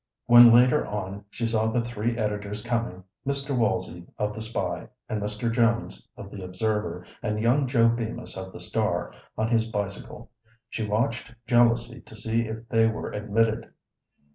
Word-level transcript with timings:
When, 0.25 0.51
later 0.51 0.83
on, 0.87 1.25
she 1.29 1.45
saw 1.45 1.67
the 1.67 1.83
three 1.85 2.17
editors 2.17 2.63
coming 2.63 3.03
Mr. 3.23 3.55
Walsey, 3.55 4.07
of 4.17 4.33
The 4.33 4.41
Spy, 4.41 4.87
and 5.07 5.21
Mr. 5.21 5.51
Jones, 5.53 6.07
of 6.17 6.31
The 6.31 6.43
Observer, 6.43 7.05
and 7.21 7.39
young 7.39 7.67
Joe 7.67 7.87
Bemis, 7.87 8.35
of 8.35 8.51
The 8.51 8.59
Star, 8.59 9.13
on 9.37 9.49
his 9.49 9.67
bicycle 9.69 10.31
she 10.71 10.87
watched 10.87 11.31
jealously 11.45 12.01
to 12.01 12.15
see 12.15 12.47
if 12.47 12.67
they 12.67 12.87
were 12.87 13.11
admitted. 13.11 13.73